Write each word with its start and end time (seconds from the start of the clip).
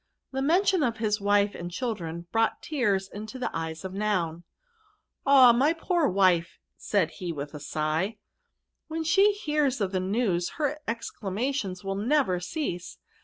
The 0.31 0.41
mention 0.41 0.81
of 0.81 0.97
his 0.97 1.21
wile 1.21 1.49
and 1.53 1.69
children 1.69 2.25
brought 2.31 2.63
tears 2.63 3.07
into 3.07 3.37
the 3.37 3.55
eyes 3.55 3.85
of 3.85 3.93
Noun.' 3.93 4.43
Ah 5.27 5.51
t 5.51 5.57
my 5.59 5.73
poor 5.73 6.07
wife,^ 6.07 6.57
said 6.75 7.11
he 7.11 7.31
with 7.31 7.53
a 7.53 7.59
sigh,' 7.59 8.17
when 8.87 9.03
she 9.03 9.31
hears 9.31 9.77
this 9.77 9.93
news 9.93 10.49
her 10.57 10.79
exclamations 10.87 11.83
wiU 11.83 12.03
never 12.03 12.39
oease. 12.39 12.97